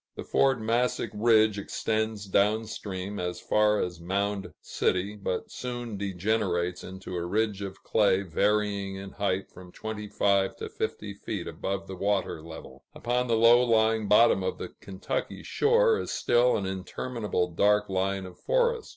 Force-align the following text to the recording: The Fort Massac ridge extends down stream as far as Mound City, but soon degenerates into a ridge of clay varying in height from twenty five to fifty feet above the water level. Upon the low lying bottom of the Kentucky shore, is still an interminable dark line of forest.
The 0.15 0.23
Fort 0.23 0.59
Massac 0.59 1.11
ridge 1.13 1.59
extends 1.59 2.25
down 2.25 2.65
stream 2.65 3.19
as 3.19 3.39
far 3.39 3.79
as 3.79 3.99
Mound 3.99 4.51
City, 4.59 5.15
but 5.15 5.51
soon 5.51 5.95
degenerates 5.95 6.83
into 6.83 7.15
a 7.15 7.23
ridge 7.23 7.61
of 7.61 7.83
clay 7.83 8.23
varying 8.23 8.95
in 8.95 9.11
height 9.11 9.51
from 9.51 9.71
twenty 9.71 10.07
five 10.07 10.55
to 10.55 10.69
fifty 10.69 11.13
feet 11.13 11.45
above 11.47 11.85
the 11.85 11.95
water 11.95 12.41
level. 12.41 12.83
Upon 12.95 13.27
the 13.27 13.37
low 13.37 13.61
lying 13.63 14.07
bottom 14.07 14.41
of 14.41 14.57
the 14.57 14.69
Kentucky 14.69 15.43
shore, 15.43 15.99
is 15.99 16.09
still 16.09 16.57
an 16.57 16.65
interminable 16.65 17.51
dark 17.51 17.87
line 17.87 18.25
of 18.25 18.39
forest. 18.39 18.89